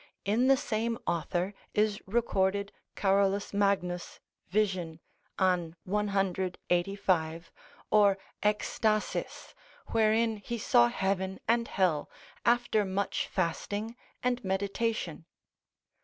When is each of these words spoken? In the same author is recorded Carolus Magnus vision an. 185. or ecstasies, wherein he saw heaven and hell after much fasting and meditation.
In 0.25 0.47
the 0.47 0.57
same 0.57 0.97
author 1.05 1.53
is 1.75 2.01
recorded 2.07 2.71
Carolus 2.95 3.53
Magnus 3.53 4.19
vision 4.49 4.99
an. 5.37 5.75
185. 5.83 7.51
or 7.91 8.17
ecstasies, 8.41 9.53
wherein 9.91 10.37
he 10.37 10.57
saw 10.57 10.87
heaven 10.87 11.39
and 11.47 11.67
hell 11.67 12.09
after 12.47 12.83
much 12.83 13.27
fasting 13.27 13.95
and 14.23 14.43
meditation. 14.43 15.25